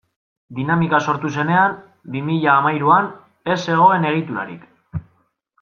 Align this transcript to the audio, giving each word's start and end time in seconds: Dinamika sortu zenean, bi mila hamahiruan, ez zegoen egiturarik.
Dinamika 0.59 1.01
sortu 1.11 1.31
zenean, 1.41 1.75
bi 2.15 2.23
mila 2.31 2.55
hamahiruan, 2.55 3.13
ez 3.57 3.61
zegoen 3.61 4.11
egiturarik. 4.15 4.69